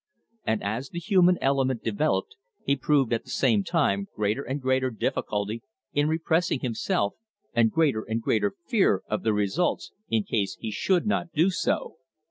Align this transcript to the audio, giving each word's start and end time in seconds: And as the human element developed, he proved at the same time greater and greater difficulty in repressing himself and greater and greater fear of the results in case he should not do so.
And 0.45 0.63
as 0.63 0.89
the 0.89 0.97
human 0.97 1.37
element 1.41 1.83
developed, 1.83 2.35
he 2.63 2.75
proved 2.75 3.13
at 3.13 3.23
the 3.23 3.29
same 3.29 3.63
time 3.63 4.07
greater 4.15 4.41
and 4.41 4.59
greater 4.59 4.89
difficulty 4.89 5.61
in 5.93 6.07
repressing 6.09 6.61
himself 6.61 7.13
and 7.53 7.69
greater 7.69 8.01
and 8.01 8.19
greater 8.19 8.55
fear 8.65 9.03
of 9.07 9.21
the 9.21 9.31
results 9.31 9.91
in 10.09 10.23
case 10.23 10.57
he 10.59 10.71
should 10.71 11.05
not 11.05 11.31
do 11.33 11.51
so. 11.51 11.97